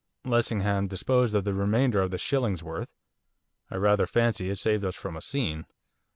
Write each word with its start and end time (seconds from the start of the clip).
Lessingham 0.25 0.87
disposed 0.87 1.35
of 1.35 1.43
the 1.43 1.53
remainder 1.53 2.01
of 2.01 2.09
the 2.09 2.17
'shillings 2.17 2.63
worth.' 2.63 2.89
I 3.69 3.75
rather 3.75 4.07
fancy 4.07 4.49
it 4.49 4.55
saved 4.55 4.83
us 4.83 4.95
from 4.95 5.15
a 5.15 5.21
scene. 5.21 5.67